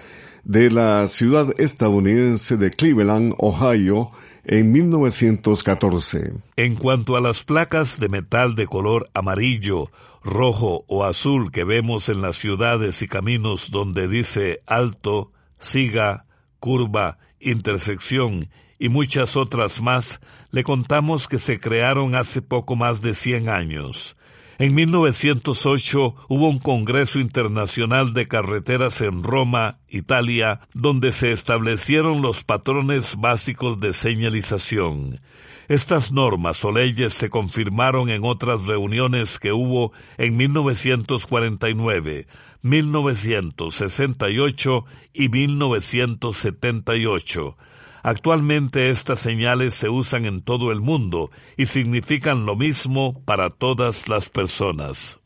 de 0.42 0.70
la 0.70 1.06
ciudad 1.06 1.54
estadounidense 1.58 2.56
de 2.56 2.70
Cleveland, 2.70 3.34
Ohio, 3.38 4.10
en 4.44 4.72
1914. 4.72 6.32
En 6.56 6.74
cuanto 6.74 7.16
a 7.16 7.20
las 7.20 7.44
placas 7.44 8.00
de 8.00 8.08
metal 8.08 8.56
de 8.56 8.66
color 8.66 9.08
amarillo, 9.14 9.88
rojo 10.24 10.84
o 10.88 11.04
azul 11.04 11.52
que 11.52 11.62
vemos 11.62 12.08
en 12.08 12.22
las 12.22 12.36
ciudades 12.36 13.02
y 13.02 13.08
caminos 13.08 13.70
donde 13.70 14.08
dice 14.08 14.62
alto, 14.66 15.30
siga, 15.60 16.26
curva 16.58 17.18
intersección 17.42 18.48
y 18.78 18.88
muchas 18.88 19.36
otras 19.36 19.80
más, 19.80 20.20
le 20.50 20.64
contamos 20.64 21.28
que 21.28 21.38
se 21.38 21.60
crearon 21.60 22.14
hace 22.14 22.42
poco 22.42 22.74
más 22.76 23.00
de 23.00 23.14
100 23.14 23.48
años. 23.48 24.16
En 24.58 24.74
1908 24.74 26.14
hubo 26.28 26.48
un 26.48 26.58
Congreso 26.58 27.18
Internacional 27.18 28.14
de 28.14 28.28
Carreteras 28.28 29.00
en 29.00 29.22
Roma, 29.24 29.78
Italia, 29.88 30.60
donde 30.74 31.10
se 31.10 31.32
establecieron 31.32 32.22
los 32.22 32.44
patrones 32.44 33.16
básicos 33.16 33.80
de 33.80 33.92
señalización. 33.92 35.20
Estas 35.68 36.12
normas 36.12 36.64
o 36.64 36.70
leyes 36.70 37.12
se 37.12 37.30
confirmaron 37.30 38.08
en 38.08 38.24
otras 38.24 38.66
reuniones 38.66 39.38
que 39.38 39.52
hubo 39.52 39.92
en 40.18 40.36
1949, 40.36 42.26
1968 42.62 44.84
y 45.12 45.28
1978. 45.28 47.56
Actualmente 48.02 48.90
estas 48.90 49.20
señales 49.20 49.74
se 49.74 49.88
usan 49.88 50.24
en 50.24 50.42
todo 50.42 50.72
el 50.72 50.80
mundo 50.80 51.30
y 51.56 51.66
significan 51.66 52.46
lo 52.46 52.56
mismo 52.56 53.22
para 53.24 53.50
todas 53.50 54.08
las 54.08 54.28
personas. 54.28 55.20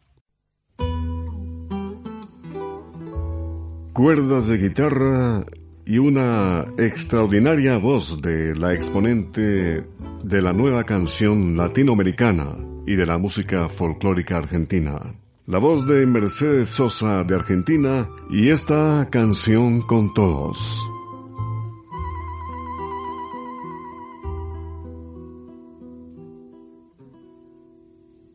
Cuerdas 3.95 4.49
de 4.49 4.59
guitarra 4.59 5.47
y 5.87 5.97
una 5.97 6.67
extraordinaria 6.77 7.79
voz 7.79 8.21
de 8.21 8.55
la 8.55 8.75
exponente 8.75 9.87
de 10.23 10.43
la 10.43 10.53
nueva 10.53 10.85
canción 10.85 11.57
latinoamericana 11.57 12.59
y 12.87 12.97
de 12.97 13.07
la 13.07 13.17
música 13.17 13.71
folclórica 13.71 14.37
argentina. 14.37 15.01
La 15.49 15.59
voz 15.59 15.87
de 15.87 16.05
Mercedes 16.07 16.71
Sosa 16.71 17.23
de 17.23 17.37
Argentina 17.37 18.11
y 18.29 18.51
esta 18.51 19.07
canción 19.13 19.81
con 19.81 20.13
todos. 20.13 20.77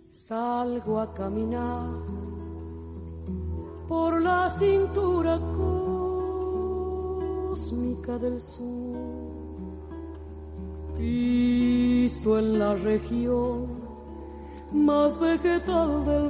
Salgo 0.09 1.01
a 1.01 1.13
caminar 1.13 1.97
por 3.89 4.21
la 4.21 4.49
cintura 4.49 5.37
cósmica 7.51 8.17
del 8.19 8.39
sur. 8.39 8.95
Piso 10.97 12.39
en 12.39 12.57
la 12.57 12.73
región 12.75 13.81
más 14.71 15.19
vegetal 15.19 16.05
del 16.05 16.29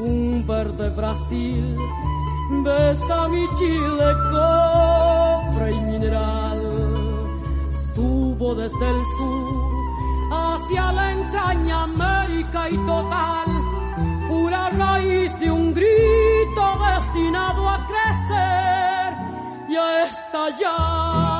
un 0.00 0.44
verde 0.46 0.88
Brasil, 0.90 1.76
besa 2.64 3.28
mi 3.28 3.46
Chile, 3.54 4.08
cobre 4.30 5.72
y 5.72 5.80
mineral, 5.80 6.60
estuvo 7.70 8.54
desde 8.54 8.88
el 8.88 9.02
sur 9.16 9.70
hacia 10.32 10.92
la 10.92 11.12
entraña 11.12 11.82
América 11.82 12.70
y 12.70 12.76
total, 12.86 13.46
pura 14.28 14.70
raíz 14.70 15.38
de 15.38 15.50
un 15.50 15.74
grito 15.74 16.64
destinado 16.88 17.68
a 17.68 17.86
crecer 17.86 19.68
y 19.68 19.76
a 19.76 20.04
estallar. 20.04 21.39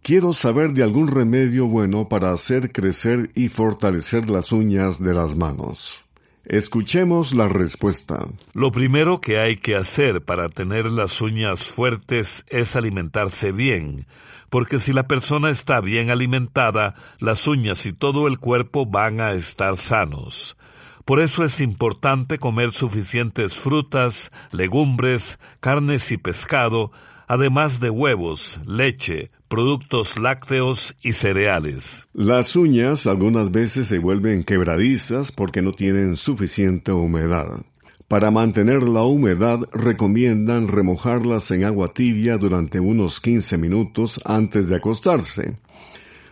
Quiero 0.03 0.33
saber 0.33 0.73
de 0.73 0.83
algún 0.83 1.07
remedio 1.07 1.69
bueno 1.69 2.09
para 2.09 2.33
hacer 2.33 2.73
crecer 2.73 3.31
y 3.37 3.49
fortalecer 3.49 4.29
las 4.29 4.51
uñas 4.51 5.01
de 5.01 5.15
las 5.15 5.37
manos. 5.37 6.02
Escuchemos 6.45 7.37
la 7.37 7.49
respuesta. 7.49 8.27
Lo 8.53 8.73
primero 8.73 9.21
que 9.21 9.39
hay 9.39 9.59
que 9.59 9.77
hacer 9.77 10.25
para 10.25 10.49
tener 10.49 10.91
las 10.91 11.21
uñas 11.21 11.63
fuertes 11.63 12.45
es 12.49 12.75
alimentarse 12.75 13.53
bien, 13.53 14.07
porque 14.51 14.81
si 14.81 14.93
la 14.93 15.07
persona 15.07 15.51
está 15.51 15.81
bien 15.81 16.11
alimentada, 16.11 16.97
las 17.21 17.47
uñas 17.47 17.87
y 17.87 17.93
todo 17.93 18.27
el 18.27 18.41
cuerpo 18.41 18.87
van 18.87 19.21
a 19.21 19.33
estar 19.33 19.77
sanos. 19.77 20.57
Por 21.05 21.21
eso 21.21 21.45
es 21.45 21.61
importante 21.61 22.39
comer 22.39 22.73
suficientes 22.73 23.55
frutas, 23.55 24.33
legumbres, 24.51 25.39
carnes 25.61 26.11
y 26.11 26.17
pescado, 26.17 26.91
además 27.33 27.81
de 27.81 27.89
huevos, 27.89 28.61
leche, 28.67 29.31
productos 29.49 30.19
lácteos 30.19 30.95
y 31.01 31.15
cereales. 31.15 32.07
Las 32.13 32.57
uñas 32.57 33.07
algunas 33.07 33.51
veces 33.51 33.87
se 33.87 33.99
vuelven 33.99 34.45
quebradizas 34.45 35.33
porque 35.33 35.63
no 35.63 35.73
tienen 35.73 36.17
suficiente 36.17 36.93
humedad. 36.93 37.65
Para 38.07 38.31
mantener 38.31 38.83
la 38.83 39.05
humedad 39.05 39.61
recomiendan 39.73 40.69
remojarlas 40.69 41.51
en 41.53 41.65
agua 41.65 41.95
tibia 41.95 42.37
durante 42.37 42.81
unos 42.81 43.19
15 43.23 43.57
minutos 43.57 44.21
antes 44.27 44.69
de 44.69 44.77
acostarse. 44.77 45.57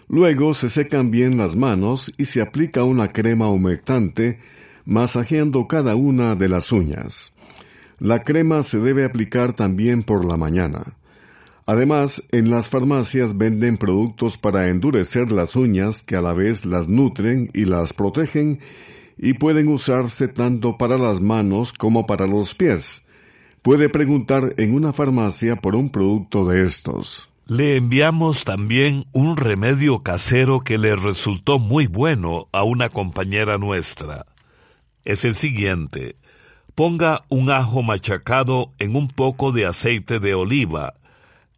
Luego 0.07 0.53
se 0.53 0.69
secan 0.69 1.11
bien 1.11 1.39
las 1.39 1.57
manos 1.57 2.13
y 2.19 2.27
se 2.27 2.43
aplica 2.43 2.85
una 2.85 3.09
crema 3.09 3.49
humectante 3.49 4.39
masajeando 4.85 5.67
cada 5.67 5.95
una 5.95 6.35
de 6.35 6.51
las 6.51 6.73
uñas. 6.73 7.33
La 8.01 8.23
crema 8.23 8.63
se 8.63 8.79
debe 8.79 9.05
aplicar 9.05 9.53
también 9.53 10.03
por 10.03 10.25
la 10.25 10.39
mañana. 10.39 10.83
Además, 11.67 12.23
en 12.33 12.51
las 12.51 12.69
farmacias 12.69 13.37
venden 13.37 13.77
productos 13.77 14.39
para 14.39 14.69
endurecer 14.71 15.31
las 15.31 15.55
uñas 15.55 16.03
que 16.03 16.17
a 16.17 16.23
la 16.23 16.33
vez 16.33 16.65
las 16.65 16.89
nutren 16.89 17.51
y 17.53 17.67
las 17.67 17.93
protegen 17.93 18.61
y 19.19 19.35
pueden 19.35 19.69
usarse 19.69 20.29
tanto 20.29 20.79
para 20.79 20.97
las 20.97 21.21
manos 21.21 21.75
como 21.75 22.07
para 22.07 22.27
los 22.27 22.55
pies. 22.55 23.05
Puede 23.61 23.91
preguntar 23.91 24.55
en 24.57 24.75
una 24.75 24.95
farmacia 24.95 25.57
por 25.57 25.77
un 25.77 25.91
producto 25.91 26.47
de 26.47 26.63
estos. 26.63 27.29
Le 27.47 27.77
enviamos 27.77 28.45
también 28.45 29.05
un 29.13 29.37
remedio 29.37 30.03
casero 30.03 30.61
que 30.61 30.79
le 30.79 30.97
resultó 30.97 31.59
muy 31.59 31.87
bueno 31.87 32.49
a 32.53 32.63
una 32.63 32.89
compañera 32.89 33.59
nuestra. 33.59 34.25
Es 35.05 35.27
el 35.27 35.35
siguiente. 35.35 36.17
Ponga 36.81 37.27
un 37.29 37.51
ajo 37.51 37.83
machacado 37.83 38.73
en 38.79 38.97
un 38.97 39.09
poco 39.09 39.53
de 39.53 39.67
aceite 39.67 40.19
de 40.19 40.33
oliva, 40.33 40.95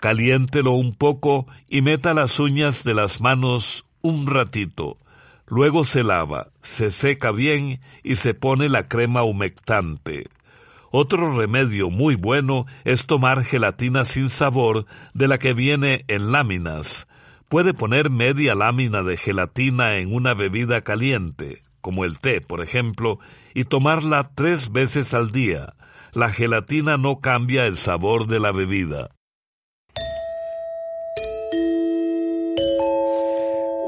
caliéntelo 0.00 0.72
un 0.72 0.96
poco 0.96 1.46
y 1.68 1.80
meta 1.80 2.12
las 2.12 2.40
uñas 2.40 2.82
de 2.82 2.92
las 2.92 3.20
manos 3.20 3.86
un 4.00 4.26
ratito. 4.26 4.98
Luego 5.46 5.84
se 5.84 6.02
lava, 6.02 6.48
se 6.60 6.90
seca 6.90 7.30
bien 7.30 7.80
y 8.02 8.16
se 8.16 8.34
pone 8.34 8.68
la 8.68 8.88
crema 8.88 9.22
humectante. 9.22 10.24
Otro 10.90 11.32
remedio 11.38 11.88
muy 11.88 12.16
bueno 12.16 12.66
es 12.82 13.06
tomar 13.06 13.44
gelatina 13.44 14.04
sin 14.04 14.28
sabor 14.28 14.86
de 15.14 15.28
la 15.28 15.38
que 15.38 15.54
viene 15.54 16.04
en 16.08 16.32
láminas. 16.32 17.06
Puede 17.48 17.74
poner 17.74 18.10
media 18.10 18.56
lámina 18.56 19.04
de 19.04 19.16
gelatina 19.16 19.98
en 19.98 20.12
una 20.12 20.34
bebida 20.34 20.80
caliente, 20.80 21.60
como 21.80 22.04
el 22.04 22.18
té, 22.18 22.40
por 22.40 22.60
ejemplo, 22.60 23.20
y 23.54 23.64
tomarla 23.64 24.30
tres 24.34 24.72
veces 24.72 25.14
al 25.14 25.32
día. 25.32 25.74
La 26.12 26.30
gelatina 26.30 26.96
no 26.98 27.20
cambia 27.20 27.66
el 27.66 27.76
sabor 27.76 28.26
de 28.26 28.40
la 28.40 28.52
bebida. 28.52 29.10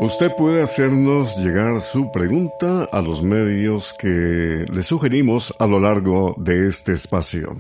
Usted 0.01 0.33
puede 0.37 0.63
hacernos 0.63 1.37
llegar 1.39 1.81
su 1.81 2.11
pregunta 2.13 2.89
a 2.93 3.01
los 3.01 3.23
medios 3.23 3.95
que 3.99 4.67
le 4.71 4.83
sugerimos 4.83 5.55
a 5.59 5.67
lo 5.67 5.81
largo 5.81 6.35
de 6.37 6.67
este 6.67 6.93
espacio. 6.93 7.57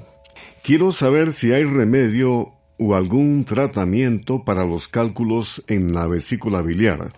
Quiero 0.62 0.92
saber 0.92 1.32
si 1.32 1.52
hay 1.52 1.64
remedio 1.64 2.52
o 2.78 2.94
algún 2.94 3.44
tratamiento 3.44 4.44
para 4.44 4.64
los 4.64 4.88
cálculos 4.88 5.62
en 5.68 5.94
la 5.94 6.06
vesícula 6.06 6.60
biliar. 6.60 7.12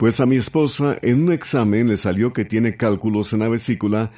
Pues 0.00 0.18
a 0.18 0.24
mi 0.24 0.36
esposa 0.36 0.96
en 1.02 1.24
un 1.24 1.30
examen 1.30 1.86
le 1.86 1.98
salió 1.98 2.32
que 2.32 2.46
tiene 2.46 2.78
cálculos 2.78 3.34
en 3.34 3.40
la 3.40 3.48
vesícula 3.48 4.10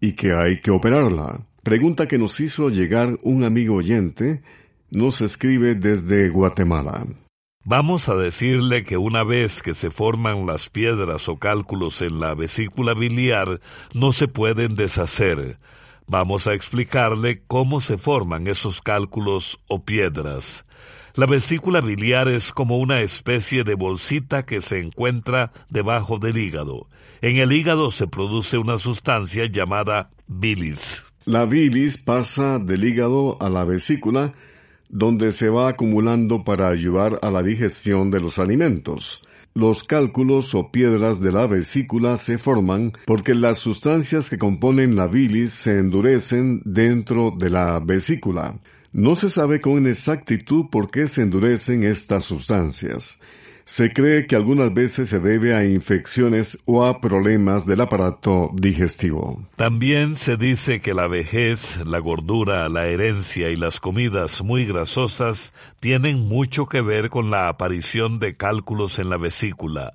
y 0.00 0.14
que 0.14 0.32
hay 0.32 0.62
que 0.62 0.70
operarla. 0.70 1.46
Pregunta 1.62 2.08
que 2.08 2.16
nos 2.16 2.40
hizo 2.40 2.70
llegar 2.70 3.18
un 3.22 3.44
amigo 3.44 3.74
oyente, 3.74 4.40
nos 4.90 5.20
escribe 5.20 5.74
desde 5.74 6.30
Guatemala. 6.30 7.04
Vamos 7.66 8.08
a 8.08 8.14
decirle 8.14 8.86
que 8.86 8.96
una 8.96 9.24
vez 9.24 9.60
que 9.60 9.74
se 9.74 9.90
forman 9.90 10.46
las 10.46 10.70
piedras 10.70 11.28
o 11.28 11.38
cálculos 11.38 12.00
en 12.00 12.18
la 12.18 12.34
vesícula 12.34 12.94
biliar, 12.94 13.60
no 13.92 14.12
se 14.12 14.28
pueden 14.28 14.74
deshacer. 14.74 15.58
Vamos 16.06 16.46
a 16.46 16.54
explicarle 16.54 17.42
cómo 17.46 17.82
se 17.82 17.98
forman 17.98 18.46
esos 18.46 18.80
cálculos 18.80 19.60
o 19.68 19.84
piedras. 19.84 20.64
La 21.16 21.24
vesícula 21.24 21.80
biliar 21.80 22.28
es 22.28 22.52
como 22.52 22.76
una 22.76 23.00
especie 23.00 23.64
de 23.64 23.74
bolsita 23.74 24.44
que 24.44 24.60
se 24.60 24.80
encuentra 24.80 25.50
debajo 25.70 26.18
del 26.18 26.36
hígado. 26.36 26.88
En 27.22 27.36
el 27.36 27.52
hígado 27.52 27.90
se 27.90 28.06
produce 28.06 28.58
una 28.58 28.76
sustancia 28.76 29.46
llamada 29.46 30.10
bilis. 30.26 31.04
La 31.24 31.46
bilis 31.46 31.96
pasa 31.96 32.58
del 32.58 32.84
hígado 32.84 33.38
a 33.40 33.48
la 33.48 33.64
vesícula, 33.64 34.34
donde 34.90 35.32
se 35.32 35.48
va 35.48 35.70
acumulando 35.70 36.44
para 36.44 36.68
ayudar 36.68 37.18
a 37.22 37.30
la 37.30 37.42
digestión 37.42 38.10
de 38.10 38.20
los 38.20 38.38
alimentos. 38.38 39.22
Los 39.54 39.84
cálculos 39.84 40.54
o 40.54 40.70
piedras 40.70 41.22
de 41.22 41.32
la 41.32 41.46
vesícula 41.46 42.18
se 42.18 42.36
forman 42.36 42.92
porque 43.06 43.34
las 43.34 43.56
sustancias 43.56 44.28
que 44.28 44.36
componen 44.36 44.96
la 44.96 45.06
bilis 45.06 45.54
se 45.54 45.78
endurecen 45.78 46.60
dentro 46.66 47.32
de 47.34 47.48
la 47.48 47.80
vesícula. 47.80 48.60
No 48.96 49.14
se 49.14 49.28
sabe 49.28 49.60
con 49.60 49.86
exactitud 49.86 50.70
por 50.70 50.90
qué 50.90 51.06
se 51.06 51.20
endurecen 51.20 51.84
estas 51.84 52.24
sustancias. 52.24 53.20
Se 53.66 53.92
cree 53.92 54.26
que 54.26 54.36
algunas 54.36 54.72
veces 54.72 55.10
se 55.10 55.20
debe 55.20 55.54
a 55.54 55.66
infecciones 55.66 56.56
o 56.64 56.82
a 56.82 56.98
problemas 56.98 57.66
del 57.66 57.82
aparato 57.82 58.50
digestivo. 58.54 59.46
También 59.56 60.16
se 60.16 60.38
dice 60.38 60.80
que 60.80 60.94
la 60.94 61.08
vejez, 61.08 61.78
la 61.84 61.98
gordura, 61.98 62.70
la 62.70 62.86
herencia 62.86 63.50
y 63.50 63.56
las 63.56 63.80
comidas 63.80 64.42
muy 64.42 64.64
grasosas 64.64 65.52
tienen 65.78 66.20
mucho 66.20 66.64
que 66.64 66.80
ver 66.80 67.10
con 67.10 67.30
la 67.30 67.50
aparición 67.50 68.18
de 68.18 68.34
cálculos 68.34 68.98
en 68.98 69.10
la 69.10 69.18
vesícula. 69.18 69.92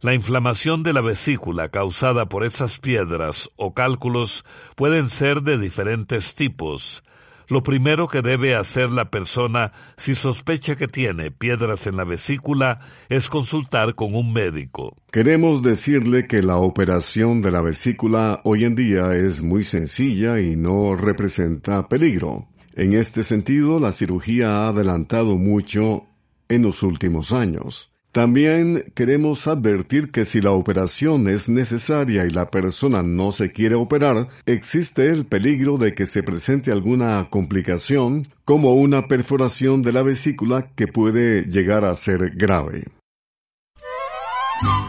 La 0.00 0.14
inflamación 0.14 0.82
de 0.82 0.92
la 0.92 1.00
vesícula 1.00 1.68
causada 1.68 2.28
por 2.28 2.42
esas 2.42 2.80
piedras 2.80 3.50
o 3.54 3.72
cálculos 3.72 4.44
pueden 4.74 5.10
ser 5.10 5.42
de 5.42 5.58
diferentes 5.58 6.34
tipos, 6.34 7.04
lo 7.52 7.62
primero 7.62 8.08
que 8.08 8.22
debe 8.22 8.56
hacer 8.56 8.90
la 8.90 9.10
persona 9.10 9.72
si 9.98 10.14
sospecha 10.14 10.74
que 10.74 10.88
tiene 10.88 11.30
piedras 11.30 11.86
en 11.86 11.98
la 11.98 12.04
vesícula 12.04 12.80
es 13.10 13.28
consultar 13.28 13.94
con 13.94 14.14
un 14.14 14.32
médico. 14.32 14.96
Queremos 15.12 15.62
decirle 15.62 16.26
que 16.26 16.42
la 16.42 16.56
operación 16.56 17.42
de 17.42 17.50
la 17.50 17.60
vesícula 17.60 18.40
hoy 18.44 18.64
en 18.64 18.74
día 18.74 19.14
es 19.14 19.42
muy 19.42 19.64
sencilla 19.64 20.40
y 20.40 20.56
no 20.56 20.96
representa 20.96 21.88
peligro. 21.88 22.48
En 22.74 22.94
este 22.94 23.22
sentido, 23.22 23.78
la 23.78 23.92
cirugía 23.92 24.64
ha 24.64 24.68
adelantado 24.68 25.36
mucho 25.36 26.06
en 26.48 26.62
los 26.62 26.82
últimos 26.82 27.32
años. 27.32 27.91
También 28.12 28.92
queremos 28.94 29.46
advertir 29.46 30.10
que 30.10 30.26
si 30.26 30.42
la 30.42 30.50
operación 30.50 31.28
es 31.28 31.48
necesaria 31.48 32.26
y 32.26 32.30
la 32.30 32.50
persona 32.50 33.02
no 33.02 33.32
se 33.32 33.52
quiere 33.52 33.74
operar, 33.74 34.28
existe 34.44 35.06
el 35.06 35.24
peligro 35.24 35.78
de 35.78 35.94
que 35.94 36.04
se 36.04 36.22
presente 36.22 36.70
alguna 36.70 37.28
complicación, 37.30 38.28
como 38.44 38.74
una 38.74 39.08
perforación 39.08 39.80
de 39.80 39.92
la 39.92 40.02
vesícula 40.02 40.68
que 40.76 40.88
puede 40.88 41.44
llegar 41.44 41.86
a 41.86 41.94
ser 41.94 42.32
grave. 42.36 42.84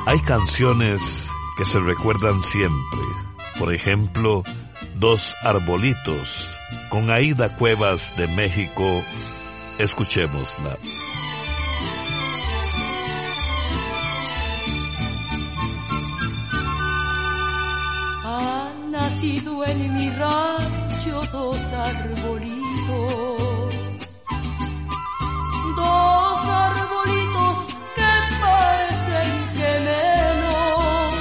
Hay 0.06 0.20
canciones 0.20 1.30
que 1.58 1.64
se 1.64 1.80
recuerdan 1.80 2.44
siempre. 2.44 3.00
Por 3.58 3.74
ejemplo, 3.74 4.44
Dos 5.00 5.34
Arbolitos, 5.44 6.50
con 6.90 7.10
Aida 7.10 7.56
Cuevas 7.56 8.14
de 8.18 8.28
México. 8.28 9.02
Escuchémosla. 9.80 10.78
En 19.26 19.96
mi 19.96 20.10
rancho 20.10 21.22
dos 21.32 21.58
arbolitos, 21.72 23.74
dos 25.78 26.40
arbolitos 26.66 27.58
que 27.96 28.12
parecen 28.42 29.32
gemelos 29.56 31.16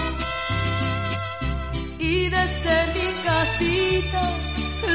y 2.00 2.28
desde 2.28 2.76
mi 2.94 3.08
casita 3.22 4.22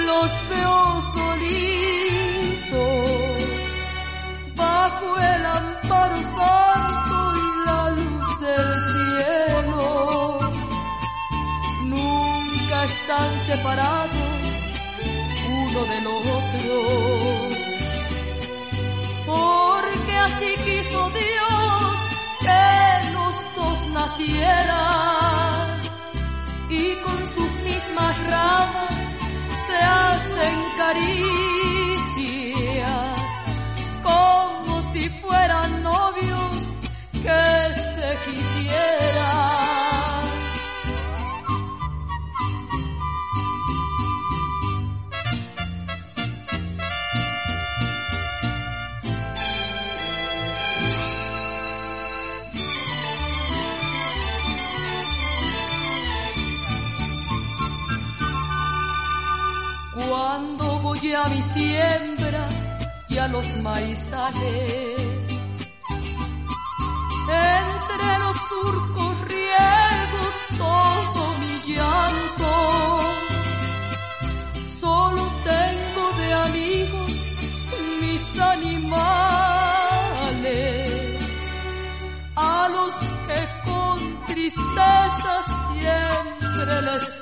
los 0.06 0.32
veo 0.50 1.02
solitos 1.13 1.77
uno 15.49 15.86
del 15.86 16.08
otro. 16.08 16.75
Porque 19.25 20.15
así 20.15 20.56
quiso 20.63 21.10
Dios 21.10 21.97
que 22.39 23.12
los 23.13 23.56
dos 23.56 23.88
nacieran 23.93 25.82
y 26.69 26.95
con 27.03 27.25
sus 27.27 27.53
mismas 27.63 28.27
ramas 28.27 28.93
se 29.67 29.75
hacen 29.75 30.63
caricias 30.77 31.57
Voy 61.00 61.14
a 61.14 61.26
mi 61.26 61.42
siembra 61.42 62.48
y 63.08 63.18
a 63.18 63.28
los 63.28 63.58
maizales. 63.58 65.02
Entre 67.30 68.20
los 68.20 68.36
surcos 68.50 69.22
riego 69.28 70.22
todo 70.58 71.38
mi 71.40 71.62
llanto. 71.72 72.54
Solo 74.80 75.24
tengo 75.44 76.04
de 76.18 76.34
amigos 76.34 77.12
mis 78.02 78.40
animales, 78.40 79.22
a 82.36 82.70
los 82.70 82.94
que 83.28 83.40
con 83.70 84.26
tristeza 84.26 85.44
siempre 85.74 86.82
les. 86.82 87.16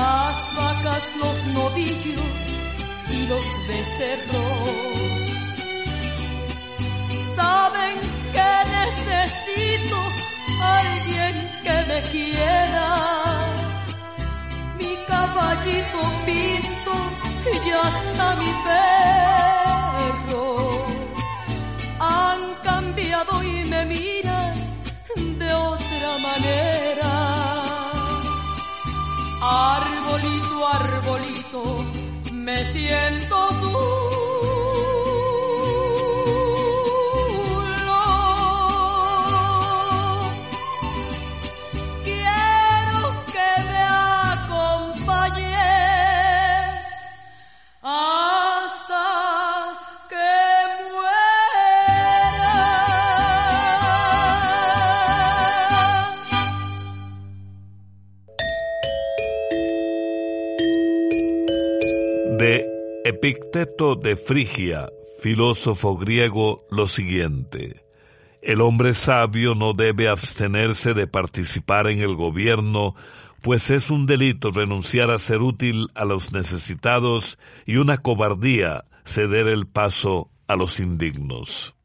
Las 0.00 0.38
vacas, 0.56 1.04
los 1.22 1.38
novillos 1.58 2.38
y 3.12 3.26
los 3.26 3.44
becerros 3.68 5.00
saben 7.36 7.96
que 8.34 8.50
necesito 8.78 9.98
alguien 10.62 11.34
que 11.64 11.76
me 11.90 12.00
quiera. 12.12 12.88
Mi 14.78 14.92
caballito 15.06 16.00
pinto 16.24 16.94
y 17.52 17.70
hasta 17.70 18.36
mi 18.40 18.52
perro 18.68 20.44
han 21.98 22.40
cambiado 22.64 23.32
y 23.42 23.64
me 23.66 23.84
miran 23.84 24.54
de 25.42 25.52
otra 25.52 26.10
manera. 26.22 27.10
Me 32.32 32.64
siento 32.72 33.48
tú. 33.60 34.29
Epicteto 63.22 63.96
de 63.96 64.16
Frigia, 64.16 64.88
filósofo 65.20 65.98
griego, 65.98 66.64
lo 66.70 66.88
siguiente. 66.88 67.84
El 68.40 68.62
hombre 68.62 68.94
sabio 68.94 69.54
no 69.54 69.74
debe 69.74 70.08
abstenerse 70.08 70.94
de 70.94 71.06
participar 71.06 71.86
en 71.88 71.98
el 71.98 72.16
gobierno, 72.16 72.94
pues 73.42 73.68
es 73.68 73.90
un 73.90 74.06
delito 74.06 74.52
renunciar 74.52 75.10
a 75.10 75.18
ser 75.18 75.42
útil 75.42 75.88
a 75.94 76.06
los 76.06 76.32
necesitados 76.32 77.38
y 77.66 77.76
una 77.76 77.98
cobardía 77.98 78.86
ceder 79.04 79.48
el 79.48 79.66
paso 79.66 80.30
a 80.48 80.56
los 80.56 80.80
indignos. 80.80 81.76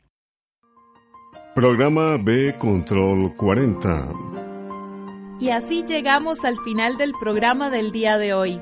Programa 1.54 2.15
B 2.17 2.56
Control 2.58 3.36
40. 3.36 4.10
Y 5.41 5.50
así 5.50 5.84
llegamos 5.86 6.45
al 6.45 6.58
final 6.63 6.95
del 6.95 7.12
programa 7.19 7.69
del 7.69 7.91
día 7.91 8.17
de 8.17 8.34
hoy. 8.34 8.62